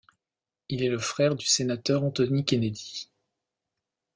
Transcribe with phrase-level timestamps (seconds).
[0.67, 3.07] Il est le frère du sénateur Anthony Kennedy.